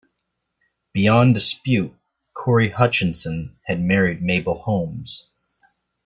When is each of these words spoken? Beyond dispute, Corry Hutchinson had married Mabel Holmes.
Beyond 0.93 1.35
dispute, 1.35 1.93
Corry 2.33 2.71
Hutchinson 2.71 3.59
had 3.67 3.79
married 3.83 4.19
Mabel 4.23 4.57
Holmes. 4.57 5.29